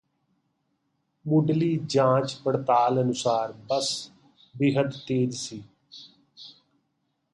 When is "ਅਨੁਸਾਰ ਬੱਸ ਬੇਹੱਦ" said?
3.01-4.97